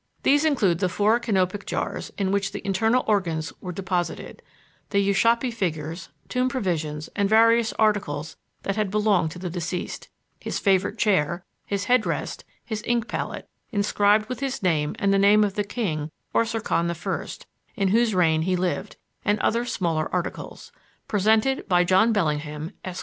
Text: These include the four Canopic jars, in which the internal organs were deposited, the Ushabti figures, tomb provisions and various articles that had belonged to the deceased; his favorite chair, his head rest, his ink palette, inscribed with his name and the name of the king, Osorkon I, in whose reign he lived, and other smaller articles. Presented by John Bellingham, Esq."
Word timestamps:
These 0.23 0.45
include 0.45 0.79
the 0.79 0.89
four 0.89 1.19
Canopic 1.19 1.63
jars, 1.67 2.11
in 2.17 2.31
which 2.31 2.53
the 2.53 2.65
internal 2.65 3.03
organs 3.05 3.53
were 3.61 3.71
deposited, 3.71 4.41
the 4.89 5.07
Ushabti 5.11 5.53
figures, 5.53 6.09
tomb 6.27 6.49
provisions 6.49 7.07
and 7.15 7.29
various 7.29 7.71
articles 7.73 8.35
that 8.63 8.75
had 8.75 8.89
belonged 8.89 9.29
to 9.29 9.37
the 9.37 9.51
deceased; 9.51 10.09
his 10.39 10.57
favorite 10.57 10.97
chair, 10.97 11.45
his 11.67 11.83
head 11.85 12.07
rest, 12.07 12.43
his 12.65 12.81
ink 12.87 13.07
palette, 13.07 13.47
inscribed 13.71 14.27
with 14.27 14.39
his 14.39 14.63
name 14.63 14.95
and 14.97 15.13
the 15.13 15.19
name 15.19 15.43
of 15.43 15.53
the 15.53 15.63
king, 15.63 16.09
Osorkon 16.33 16.89
I, 16.89 17.27
in 17.79 17.89
whose 17.89 18.15
reign 18.15 18.41
he 18.41 18.55
lived, 18.55 18.95
and 19.23 19.37
other 19.39 19.65
smaller 19.65 20.11
articles. 20.11 20.71
Presented 21.07 21.67
by 21.67 21.83
John 21.83 22.11
Bellingham, 22.11 22.71
Esq." 22.83 22.99